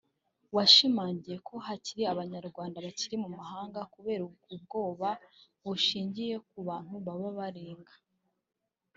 [0.55, 4.21] washimangiye ko hakiri Abanyarwanda bakiri mu mahanga kubera
[4.55, 5.09] “ubwoba
[5.63, 7.93] bushingiye ku bantu ba baringa”